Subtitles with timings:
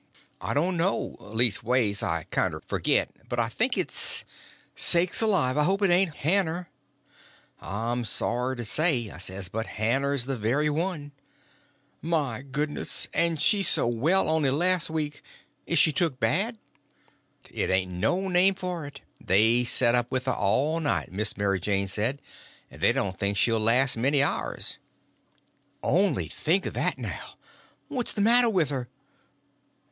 [0.41, 4.25] "I don't know; leastways, I kinder forget; but I thinks it's—"
[4.75, 6.69] "Sakes alive, I hope it ain't Hanner?"
[7.59, 11.11] "I'm sorry to say it," I says, "but Hanner's the very one."
[12.01, 15.21] "My goodness, and she so well only last week!
[15.67, 16.57] Is she took bad?"
[17.51, 19.01] "It ain't no name for it.
[19.23, 22.23] They set up with her all night, Miss Mary Jane said,
[22.71, 24.79] and they don't think she'll last many hours."
[25.83, 27.35] "Only think of that, now!
[27.87, 28.89] What's the matter with her?"